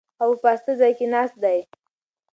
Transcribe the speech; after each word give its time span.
هغه 0.21 0.35
په 0.37 0.41
پاسته 0.43 0.71
ځای 0.79 0.93
کې 0.97 1.05
ناست 1.13 1.35
دی. 1.43 1.59